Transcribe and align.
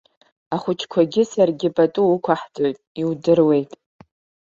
Ахәыҷқәагьы 0.55 1.23
саргьы 1.31 1.69
пату 1.75 2.07
уқәаҳҵоит, 2.13 2.77
иудыруеит. 3.01 3.71